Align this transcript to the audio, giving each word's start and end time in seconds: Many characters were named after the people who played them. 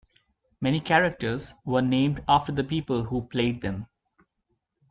Many 0.61 0.79
characters 0.81 1.53
were 1.63 1.83
named 1.83 2.23
after 2.27 2.51
the 2.51 2.63
people 2.63 3.03
who 3.03 3.27
played 3.27 3.61
them. 3.61 3.85